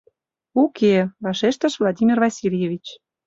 [0.63, 2.85] —Уке,— вашештыш Владимир Васильевич.